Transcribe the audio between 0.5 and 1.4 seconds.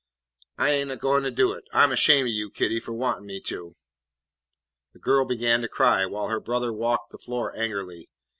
I ain't a goin' to